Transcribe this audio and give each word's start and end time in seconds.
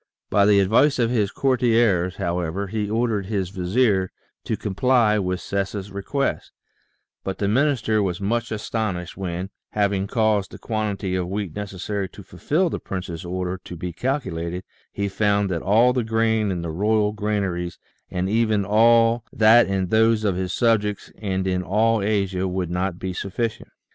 By 0.31 0.47
the 0.47 0.59
advice 0.59 0.97
of 0.97 1.11
his 1.11 1.29
courtiers, 1.29 2.15
however, 2.15 2.65
he 2.65 2.89
ordered 2.89 3.27
his 3.27 3.51
vizier 3.51 4.09
to 4.45 4.57
comply 4.57 5.19
with 5.19 5.39
Sessa's 5.41 5.91
request, 5.91 6.51
but 7.23 7.37
the 7.37 7.47
minister 7.47 8.01
was 8.01 8.19
much 8.19 8.51
astonished 8.51 9.15
when, 9.15 9.51
having 9.73 10.07
caused 10.07 10.49
the 10.49 10.57
quantity 10.57 11.13
of 11.13 11.27
wheat 11.27 11.55
necessary 11.55 12.09
to 12.09 12.23
fulfil 12.23 12.71
the 12.71 12.79
prince's 12.79 13.23
order 13.23 13.59
to 13.63 13.75
be 13.75 13.93
calculated, 13.93 14.63
he 14.91 15.07
found 15.07 15.51
that 15.51 15.61
all 15.61 15.93
the 15.93 16.03
grain 16.03 16.49
in 16.49 16.63
the 16.63 16.71
royal 16.71 17.11
granaries, 17.11 17.77
and 18.09 18.27
even 18.27 18.65
all 18.65 19.23
that 19.31 19.67
in 19.67 19.89
those 19.89 20.23
of 20.23 20.35
his 20.35 20.51
subjects 20.51 21.11
and 21.19 21.45
in 21.45 21.61
all 21.61 22.01
Asia, 22.01 22.47
would 22.47 22.71
not 22.71 22.97
be 22.97 23.13
sufficient. 23.13 23.69